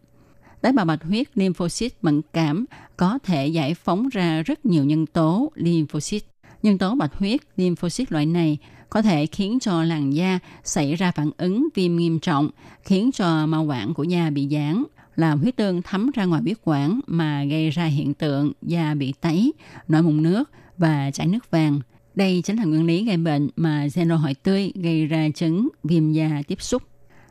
Tế 0.65 0.73
bào 0.73 0.85
bạch 0.85 1.05
huyết 1.05 1.39
lymphocyte 1.39 1.97
mẫn 2.03 2.21
cảm 2.33 2.65
có 2.97 3.19
thể 3.23 3.47
giải 3.47 3.75
phóng 3.75 4.09
ra 4.09 4.43
rất 4.43 4.67
nhiều 4.67 4.85
nhân 4.85 5.07
tố 5.07 5.53
lymphocyte. 5.55 6.27
Nhân 6.63 6.79
tố 6.79 6.95
bạch 6.95 7.15
huyết 7.15 7.41
lymphocyte 7.57 8.07
loại 8.11 8.27
này 8.27 8.59
có 8.91 9.03
thể 9.03 9.27
khiến 9.27 9.59
cho 9.61 9.85
làn 9.85 10.15
da 10.15 10.39
xảy 10.63 10.95
ra 10.95 11.13
phản 11.13 11.31
ứng 11.37 11.69
viêm 11.75 11.97
nghiêm 11.97 12.19
trọng, 12.19 12.51
khiến 12.85 13.11
cho 13.13 13.47
mao 13.47 13.65
quản 13.65 13.95
của 13.95 14.03
da 14.03 14.31
bị 14.31 14.49
giãn, 14.51 14.85
làm 15.17 15.41
huyết 15.41 15.57
tương 15.57 15.83
thấm 15.83 16.11
ra 16.15 16.25
ngoài 16.25 16.43
huyết 16.43 16.59
quản 16.65 17.01
mà 17.07 17.45
gây 17.45 17.71
ra 17.71 17.85
hiện 17.85 18.15
tượng 18.15 18.53
da 18.63 18.95
bị 18.95 19.13
tấy, 19.21 19.53
nổi 19.89 20.03
mụn 20.03 20.23
nước 20.23 20.51
và 20.77 21.11
chảy 21.11 21.27
nước 21.27 21.51
vàng. 21.51 21.81
Đây 22.15 22.43
chính 22.45 22.57
là 22.57 22.65
nguyên 22.65 22.87
lý 22.87 23.05
gây 23.05 23.17
bệnh 23.17 23.49
mà 23.57 23.89
xeno 23.89 24.21
tươi 24.43 24.73
gây 24.75 25.07
ra 25.07 25.29
chứng 25.35 25.69
viêm 25.85 26.13
da 26.13 26.43
tiếp 26.49 26.63
xúc. 26.63 26.83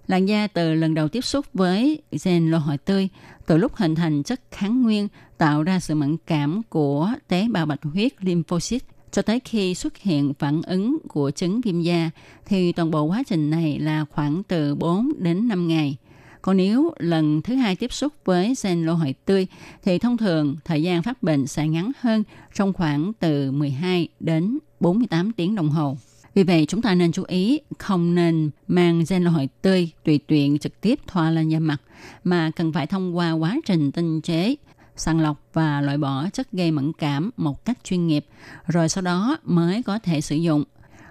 Làn 0.08 0.26
da 0.26 0.48
từ 0.48 0.74
lần 0.74 0.94
đầu 0.94 1.08
tiếp 1.08 1.22
xúc 1.22 1.46
với 1.54 2.02
gen 2.26 2.52
lô 2.52 2.58
hội 2.58 2.78
tươi, 2.78 3.10
từ 3.46 3.58
lúc 3.58 3.76
hình 3.76 3.96
thành 3.96 4.24
chất 4.24 4.42
kháng 4.52 4.84
nguyên 4.84 5.08
tạo 5.38 5.64
ra 5.64 5.80
sự 5.80 5.96
mẫn 5.96 6.18
cảm 6.28 6.62
của 6.70 7.12
tế 7.28 7.48
bào 7.52 7.66
bạch 7.66 7.84
huyết 7.84 8.24
lymphocyte 8.24 8.86
cho 9.12 9.22
tới 9.22 9.40
khi 9.40 9.76
xuất 9.76 9.98
hiện 9.98 10.34
phản 10.40 10.62
ứng 10.62 10.98
của 11.08 11.32
chứng 11.32 11.62
viêm 11.62 11.82
da 11.82 12.10
thì 12.46 12.72
toàn 12.72 12.92
bộ 12.92 13.04
quá 13.04 13.24
trình 13.28 13.50
này 13.50 13.80
là 13.80 14.06
khoảng 14.10 14.44
từ 14.44 14.76
4 14.76 15.12
đến 15.18 15.48
5 15.48 15.68
ngày. 15.68 15.98
Còn 16.42 16.58
nếu 16.58 16.94
lần 16.98 17.42
thứ 17.42 17.56
hai 17.56 17.76
tiếp 17.76 17.94
xúc 17.94 18.14
với 18.26 18.54
gen 18.64 18.86
lô 18.86 18.94
hội 18.94 19.16
tươi 19.26 19.48
thì 19.84 20.00
thông 20.00 20.18
thường 20.18 20.56
thời 20.66 20.84
gian 20.84 21.04
phát 21.04 21.24
bệnh 21.24 21.48
sẽ 21.48 21.68
ngắn 21.68 21.92
hơn 22.00 22.24
trong 22.54 22.74
khoảng 22.74 23.12
từ 23.20 23.52
12 23.52 24.08
đến 24.20 24.58
48 24.80 25.32
tiếng 25.32 25.56
đồng 25.56 25.70
hồ. 25.70 25.98
Vì 26.36 26.44
vậy 26.44 26.66
chúng 26.68 26.82
ta 26.82 26.96
nên 26.96 27.12
chú 27.12 27.24
ý 27.28 27.60
không 27.80 28.16
nên 28.16 28.50
mang 28.68 29.04
gen 29.10 29.24
lô 29.24 29.32
hội 29.32 29.50
tươi 29.62 29.92
tùy 30.04 30.20
tiện 30.28 30.60
trực 30.60 30.82
tiếp 30.82 31.00
thoa 31.08 31.32
lên 31.32 31.50
da 31.50 31.60
mặt 31.60 31.82
mà 32.24 32.52
cần 32.56 32.74
phải 32.74 32.88
thông 32.88 33.18
qua 33.18 33.32
quá 33.32 33.58
trình 33.66 33.92
tinh 33.92 34.22
chế 34.22 34.56
sàng 34.96 35.20
lọc 35.20 35.42
và 35.54 35.82
loại 35.82 35.98
bỏ 35.98 36.30
chất 36.34 36.52
gây 36.52 36.72
mẫn 36.72 36.92
cảm 36.94 37.32
một 37.38 37.66
cách 37.66 37.78
chuyên 37.84 38.08
nghiệp, 38.08 38.25
rồi 38.68 38.90
sau 38.90 39.02
đó 39.02 39.38
mới 39.44 39.84
có 39.84 40.00
thể 40.00 40.22
sử 40.22 40.36
dụng. 40.36 40.63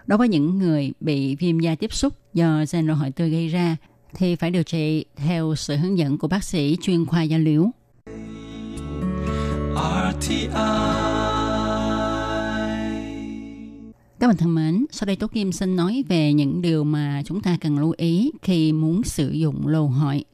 Đối 0.06 0.18
với 0.18 0.28
những 0.28 0.58
người 0.58 0.92
bị 1.00 1.36
viêm 1.36 1.58
da 1.58 1.74
tiếp 1.74 1.92
xúc 1.92 2.14
do 2.34 2.64
gen 2.72 2.86
lô 2.86 2.94
hội 2.94 3.10
tươi 3.10 3.30
gây 3.30 3.48
ra, 3.48 3.76
thì 4.14 4.36
phải 4.36 4.50
điều 4.50 4.62
trị 4.62 5.04
theo 5.16 5.54
sự 5.54 5.76
hướng 5.76 5.98
dẫn 5.98 6.18
của 6.18 6.28
bác 6.28 6.44
sĩ 6.44 6.76
chuyên 6.82 7.06
khoa 7.06 7.22
da 7.22 7.38
liễu. 7.38 7.70
RTI 10.10 11.31
bạn 14.32 14.36
thân 14.36 14.54
mến, 14.54 14.86
sau 14.90 15.06
đây 15.06 15.16
Tố 15.16 15.26
Kim 15.26 15.52
xin 15.52 15.76
nói 15.76 16.04
về 16.08 16.32
những 16.32 16.62
điều 16.62 16.84
mà 16.84 17.22
chúng 17.24 17.40
ta 17.40 17.56
cần 17.60 17.78
lưu 17.78 17.94
ý 17.96 18.30
khi 18.42 18.72
muốn 18.72 19.02
sử 19.02 19.30
dụng 19.30 19.66
lô 19.66 19.86
hội. 19.86 20.24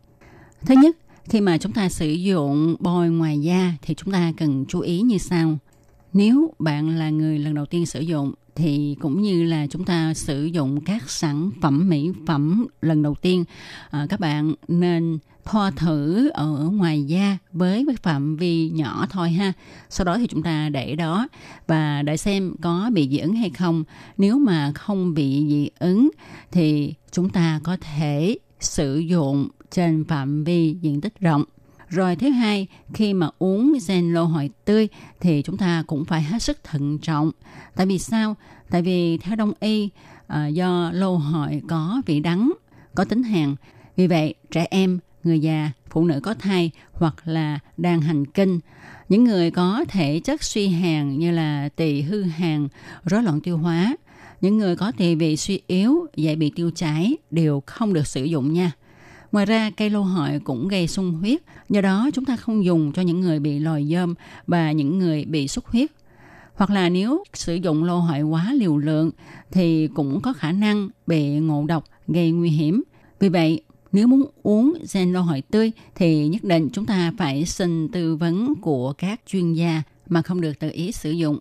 Thứ 0.66 0.74
nhất, 0.82 0.96
khi 1.24 1.40
mà 1.40 1.58
chúng 1.58 1.72
ta 1.72 1.88
sử 1.88 2.08
dụng 2.08 2.76
bôi 2.80 3.10
ngoài 3.10 3.40
da 3.40 3.72
thì 3.82 3.94
chúng 3.94 4.12
ta 4.12 4.32
cần 4.36 4.64
chú 4.68 4.80
ý 4.80 5.00
như 5.00 5.18
sau. 5.18 5.58
Nếu 6.12 6.50
bạn 6.58 6.98
là 6.98 7.10
người 7.10 7.38
lần 7.38 7.54
đầu 7.54 7.66
tiên 7.66 7.86
sử 7.86 8.00
dụng 8.00 8.32
thì 8.58 8.96
cũng 9.00 9.22
như 9.22 9.44
là 9.44 9.66
chúng 9.66 9.84
ta 9.84 10.14
sử 10.14 10.44
dụng 10.44 10.80
các 10.80 11.10
sản 11.10 11.50
phẩm 11.60 11.88
mỹ 11.88 12.10
phẩm 12.26 12.66
lần 12.82 13.02
đầu 13.02 13.14
tiên. 13.14 13.44
À, 13.90 14.06
các 14.08 14.20
bạn 14.20 14.54
nên 14.68 15.18
thoa 15.44 15.70
thử 15.70 16.28
ở 16.28 16.70
ngoài 16.72 17.02
da 17.02 17.38
với 17.52 17.84
cái 17.86 17.96
phạm 17.96 18.36
vi 18.36 18.70
nhỏ 18.70 19.06
thôi 19.10 19.30
ha. 19.30 19.52
Sau 19.90 20.04
đó 20.04 20.18
thì 20.18 20.26
chúng 20.26 20.42
ta 20.42 20.68
để 20.68 20.96
đó 20.96 21.28
và 21.66 22.02
để 22.02 22.16
xem 22.16 22.54
có 22.62 22.90
bị 22.92 23.08
dị 23.08 23.18
ứng 23.18 23.34
hay 23.34 23.50
không. 23.50 23.84
Nếu 24.16 24.38
mà 24.38 24.72
không 24.74 25.14
bị 25.14 25.46
dị 25.48 25.68
ứng 25.78 26.10
thì 26.50 26.94
chúng 27.12 27.28
ta 27.28 27.60
có 27.64 27.76
thể 27.80 28.38
sử 28.60 28.98
dụng 28.98 29.48
trên 29.70 30.04
phạm 30.04 30.44
vi 30.44 30.76
diện 30.80 31.00
tích 31.00 31.20
rộng 31.20 31.44
rồi 31.88 32.16
thứ 32.16 32.28
hai, 32.28 32.66
khi 32.94 33.14
mà 33.14 33.30
uống 33.38 33.78
gen 33.88 34.12
lô 34.14 34.24
hội 34.24 34.50
tươi 34.64 34.88
thì 35.20 35.42
chúng 35.42 35.56
ta 35.56 35.84
cũng 35.86 36.04
phải 36.04 36.22
hết 36.22 36.42
sức 36.42 36.64
thận 36.64 36.98
trọng. 36.98 37.30
Tại 37.76 37.86
vì 37.86 37.98
sao? 37.98 38.36
Tại 38.70 38.82
vì 38.82 39.18
theo 39.18 39.36
đông 39.36 39.52
y, 39.60 39.88
à, 40.26 40.46
do 40.46 40.90
lô 40.94 41.16
hội 41.16 41.62
có 41.68 42.02
vị 42.06 42.20
đắng, 42.20 42.52
có 42.94 43.04
tính 43.04 43.22
hàn. 43.22 43.54
Vì 43.96 44.06
vậy, 44.06 44.34
trẻ 44.50 44.66
em, 44.70 44.98
người 45.24 45.40
già, 45.40 45.70
phụ 45.90 46.04
nữ 46.04 46.20
có 46.22 46.34
thai 46.34 46.70
hoặc 46.92 47.14
là 47.24 47.58
đang 47.76 48.00
hành 48.00 48.26
kinh, 48.26 48.60
những 49.08 49.24
người 49.24 49.50
có 49.50 49.84
thể 49.88 50.20
chất 50.20 50.42
suy 50.42 50.68
hàn 50.68 51.18
như 51.18 51.30
là 51.30 51.68
tỳ 51.76 52.02
hư 52.02 52.22
hàn, 52.22 52.68
rối 53.04 53.22
loạn 53.22 53.40
tiêu 53.40 53.58
hóa, 53.58 53.96
những 54.40 54.58
người 54.58 54.76
có 54.76 54.92
tỳ 54.96 55.14
vị 55.14 55.36
suy 55.36 55.60
yếu, 55.66 56.06
dễ 56.16 56.36
bị 56.36 56.52
tiêu 56.54 56.70
chảy 56.74 57.16
đều 57.30 57.62
không 57.66 57.92
được 57.92 58.06
sử 58.06 58.24
dụng 58.24 58.52
nha. 58.52 58.72
Ngoài 59.32 59.46
ra, 59.46 59.70
cây 59.76 59.90
lô 59.90 60.02
hội 60.02 60.40
cũng 60.44 60.68
gây 60.68 60.88
sung 60.88 61.12
huyết, 61.12 61.40
do 61.68 61.80
đó 61.80 62.10
chúng 62.14 62.24
ta 62.24 62.36
không 62.36 62.64
dùng 62.64 62.92
cho 62.92 63.02
những 63.02 63.20
người 63.20 63.38
bị 63.38 63.58
lòi 63.58 63.84
dơm 63.84 64.14
và 64.46 64.72
những 64.72 64.98
người 64.98 65.24
bị 65.24 65.48
xuất 65.48 65.66
huyết. 65.66 65.90
Hoặc 66.54 66.70
là 66.70 66.88
nếu 66.88 67.24
sử 67.34 67.54
dụng 67.54 67.84
lô 67.84 67.98
hội 67.98 68.22
quá 68.22 68.52
liều 68.54 68.76
lượng 68.76 69.10
thì 69.50 69.88
cũng 69.94 70.20
có 70.20 70.32
khả 70.32 70.52
năng 70.52 70.88
bị 71.06 71.38
ngộ 71.38 71.64
độc 71.66 71.84
gây 72.08 72.30
nguy 72.30 72.50
hiểm. 72.50 72.82
Vì 73.20 73.28
vậy, 73.28 73.62
nếu 73.92 74.06
muốn 74.06 74.22
uống 74.42 74.74
gen 74.94 75.12
lô 75.12 75.20
hội 75.20 75.42
tươi 75.50 75.72
thì 75.94 76.28
nhất 76.28 76.44
định 76.44 76.68
chúng 76.72 76.86
ta 76.86 77.12
phải 77.18 77.44
xin 77.44 77.88
tư 77.88 78.16
vấn 78.16 78.54
của 78.54 78.92
các 78.92 79.20
chuyên 79.26 79.52
gia 79.52 79.82
mà 80.08 80.22
không 80.22 80.40
được 80.40 80.58
tự 80.58 80.70
ý 80.70 80.92
sử 80.92 81.10
dụng. 81.10 81.38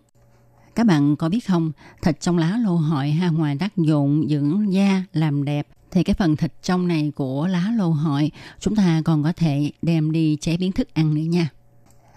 Các 0.74 0.86
bạn 0.86 1.16
có 1.16 1.28
biết 1.28 1.46
không, 1.46 1.72
thịt 2.02 2.20
trong 2.20 2.38
lá 2.38 2.58
lô 2.64 2.74
hội 2.74 3.10
ha 3.10 3.30
ngoài 3.30 3.56
tác 3.60 3.76
dụng 3.76 4.26
dưỡng 4.28 4.72
da, 4.72 5.04
làm 5.12 5.44
đẹp 5.44 5.68
thì 5.90 6.02
cái 6.02 6.14
phần 6.14 6.36
thịt 6.36 6.52
trong 6.62 6.88
này 6.88 7.12
của 7.16 7.46
lá 7.46 7.72
lô 7.76 7.88
hội 7.88 8.30
chúng 8.60 8.76
ta 8.76 9.02
còn 9.04 9.22
có 9.22 9.32
thể 9.32 9.70
đem 9.82 10.12
đi 10.12 10.36
chế 10.36 10.56
biến 10.56 10.72
thức 10.72 10.94
ăn 10.94 11.14
nữa 11.14 11.20
nha. 11.20 11.48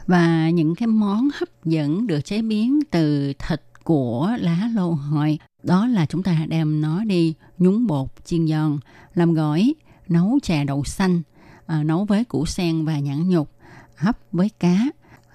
Và 0.07 0.49
những 0.49 0.75
cái 0.75 0.87
món 0.87 1.29
hấp 1.33 1.65
dẫn 1.65 2.07
được 2.07 2.25
chế 2.25 2.41
biến 2.41 2.79
từ 2.91 3.33
thịt 3.33 3.61
của 3.83 4.31
lá 4.39 4.69
lô 4.75 4.91
hội 4.91 5.39
đó 5.63 5.87
là 5.87 6.05
chúng 6.05 6.23
ta 6.23 6.45
đem 6.49 6.81
nó 6.81 7.03
đi 7.03 7.33
nhúng 7.57 7.87
bột 7.87 8.07
chiên 8.25 8.47
giòn, 8.47 8.79
làm 9.13 9.33
gỏi, 9.33 9.73
nấu 10.09 10.39
chè 10.43 10.63
đậu 10.63 10.83
xanh, 10.83 11.21
à, 11.65 11.83
nấu 11.83 12.05
với 12.05 12.25
củ 12.25 12.45
sen 12.45 12.85
và 12.85 12.99
nhãn 12.99 13.29
nhục, 13.29 13.51
hấp 13.95 14.17
với 14.31 14.49
cá. 14.59 14.85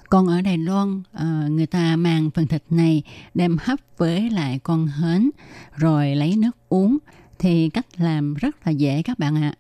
Còn 0.09 0.27
ở 0.27 0.41
Đài 0.41 0.59
Loan, 0.59 1.03
à, 1.13 1.47
người 1.51 1.67
ta 1.67 1.97
mang 1.97 2.31
phần 2.31 2.47
thịt 2.47 2.63
này 2.71 3.03
đem 3.35 3.57
hấp 3.61 3.79
với 3.99 4.31
lại 4.31 4.59
con 4.63 4.87
hến, 4.87 5.31
rồi 5.77 6.15
lấy 6.17 6.37
nước 6.37 6.57
uống 6.69 6.99
thì 7.39 7.69
cách 7.69 7.87
làm 7.97 8.35
rất 8.35 8.67
là 8.67 8.73
dễ 8.73 9.03
các 9.03 9.19
bạn 9.19 9.43
ạ. 9.43 9.55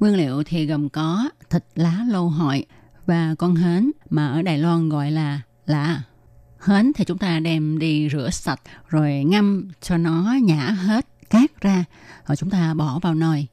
Nguyên 0.00 0.16
liệu 0.16 0.42
thì 0.42 0.66
gồm 0.66 0.88
có 0.88 1.30
thịt 1.50 1.64
lá 1.74 2.04
lô 2.08 2.26
hội 2.26 2.64
và 3.06 3.34
con 3.38 3.54
hến 3.54 3.90
mà 4.10 4.28
ở 4.28 4.42
Đài 4.42 4.58
Loan 4.58 4.88
gọi 4.88 5.10
là 5.10 5.40
lạ. 5.66 6.02
Hến 6.60 6.92
thì 6.92 7.04
chúng 7.04 7.18
ta 7.18 7.40
đem 7.40 7.78
đi 7.78 8.08
rửa 8.12 8.30
sạch 8.30 8.60
rồi 8.88 9.24
ngâm 9.24 9.68
cho 9.80 9.96
nó 9.96 10.34
nhả 10.42 10.70
hết 10.70 11.06
cát 11.30 11.60
ra 11.60 11.84
rồi 12.26 12.36
chúng 12.36 12.50
ta 12.50 12.74
bỏ 12.74 12.98
vào 13.02 13.14
nồi. 13.14 13.46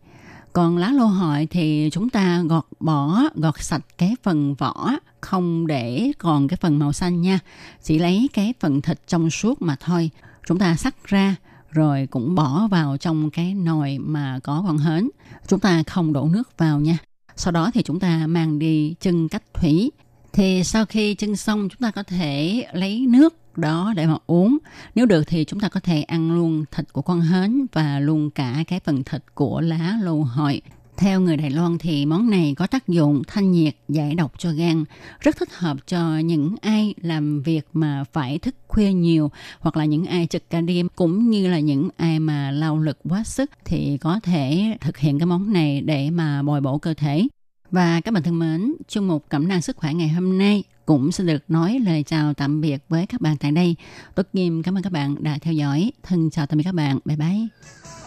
Còn 0.53 0.77
lá 0.77 0.91
lô 0.91 1.05
hội 1.05 1.48
thì 1.50 1.89
chúng 1.91 2.10
ta 2.10 2.41
gọt 2.41 2.65
bỏ, 2.79 3.22
gọt 3.36 3.60
sạch 3.60 3.86
cái 3.98 4.15
phần 4.24 4.55
vỏ, 4.55 4.91
không 5.22 5.67
để 5.67 6.12
còn 6.17 6.48
cái 6.48 6.57
phần 6.57 6.79
màu 6.79 6.93
xanh 6.93 7.22
nha. 7.22 7.39
Chỉ 7.84 8.00
lấy 8.00 8.29
cái 8.34 8.53
phần 8.60 8.81
thịt 8.81 9.00
trong 9.07 9.29
suốt 9.29 9.62
mà 9.62 9.75
thôi. 9.79 10.10
Chúng 10.48 10.60
ta 10.60 10.75
sắc 10.75 11.05
ra 11.05 11.36
rồi 11.77 12.07
cũng 12.12 12.36
bỏ 12.36 12.67
vào 12.72 12.98
trong 12.98 13.29
cái 13.29 13.53
nồi 13.53 13.98
mà 14.00 14.39
có 14.43 14.63
con 14.67 14.77
hến. 14.77 15.10
Chúng 15.48 15.60
ta 15.60 15.84
không 15.84 16.13
đổ 16.13 16.29
nước 16.31 16.57
vào 16.57 16.79
nha. 16.79 16.98
Sau 17.36 17.51
đó 17.51 17.72
thì 17.74 17.84
chúng 17.84 18.00
ta 18.00 18.27
mang 18.27 18.60
đi 18.60 18.96
chân 19.00 19.27
cách 19.27 19.43
thủy. 19.53 19.91
Thì 20.34 20.63
sau 20.63 20.86
khi 20.86 21.15
chân 21.15 21.36
xong, 21.36 21.69
chúng 21.69 21.81
ta 21.81 21.91
có 21.91 22.03
thể 22.03 22.63
lấy 22.74 23.05
nước 23.10 23.57
đó 23.57 23.93
để 23.96 24.07
mà 24.07 24.17
uống. 24.27 24.57
Nếu 24.96 25.05
được 25.05 25.24
thì 25.27 25.46
chúng 25.46 25.60
ta 25.60 25.69
có 25.69 25.79
thể 25.79 26.01
ăn 26.01 26.31
luôn 26.36 26.65
thịt 26.72 26.93
của 26.93 27.01
con 27.01 27.22
hến 27.22 27.65
và 27.74 28.00
luôn 28.00 28.29
cả 28.29 28.63
cái 28.67 28.79
phần 28.79 29.03
thịt 29.03 29.24
của 29.36 29.62
lá 29.62 29.98
lô 30.03 30.22
hội. 30.22 30.62
Theo 30.98 31.22
người 31.22 31.38
Đài 31.38 31.50
Loan 31.50 31.77
thì 31.77 32.06
món 32.06 32.30
này 32.30 32.54
có 32.58 32.68
tác 32.68 32.88
dụng 32.88 33.22
thanh 33.27 33.51
nhiệt, 33.51 33.75
giải 33.89 34.16
độc 34.16 34.34
cho 34.38 34.51
gan, 34.51 34.86
rất 35.20 35.38
thích 35.38 35.54
hợp 35.54 35.77
cho 35.88 36.18
những 36.18 36.56
ai 36.62 36.94
làm 37.01 37.42
việc 37.42 37.68
mà 37.74 38.04
phải 38.13 38.39
thức 38.39 38.56
khuya 38.68 38.94
nhiều 38.94 39.32
hoặc 39.60 39.77
là 39.77 39.86
những 39.86 40.06
ai 40.06 40.27
trực 40.27 40.50
ca 40.50 40.62
đêm 40.62 40.88
cũng 40.96 41.30
như 41.30 41.48
là 41.48 41.60
những 41.60 41.89
ai 41.98 42.20
mà 42.20 42.51
lao 42.51 42.80
lực 42.80 43.00
quá 43.10 43.24
sức 43.24 43.51
thì 43.66 43.98
có 43.98 44.20
thể 44.24 44.77
thực 44.82 44.98
hiện 44.98 45.20
cái 45.20 45.25
món 45.25 45.54
này 45.54 45.82
để 45.82 46.10
mà 46.10 46.44
bồi 46.44 46.62
bổ 46.62 46.77
cơ 46.77 46.94
thể. 46.94 47.27
Và 47.72 48.01
các 48.01 48.13
bạn 48.13 48.24
thân 48.24 48.39
mến, 48.39 48.74
chung 48.88 49.08
mục 49.08 49.25
Cẩm 49.30 49.48
năng 49.48 49.62
sức 49.62 49.77
khỏe 49.77 49.94
ngày 49.94 50.10
hôm 50.10 50.38
nay 50.38 50.63
cũng 50.86 51.12
sẽ 51.12 51.24
được 51.24 51.44
nói 51.48 51.80
lời 51.86 52.04
chào 52.04 52.34
tạm 52.34 52.62
biệt 52.62 52.84
với 52.89 53.06
các 53.06 53.22
bạn 53.22 53.38
tại 53.38 53.51
đây. 53.51 53.75
Tốt 54.16 54.27
nghiêm 54.34 54.63
cảm 54.63 54.77
ơn 54.77 54.84
các 54.84 54.92
bạn 54.92 55.24
đã 55.24 55.38
theo 55.42 55.54
dõi. 55.54 55.92
Thân 56.04 56.30
chào 56.30 56.46
tạm 56.46 56.58
biệt 56.58 56.63
các 56.63 56.75
bạn. 56.75 57.00
Bye 57.06 57.18
bye. 57.18 58.07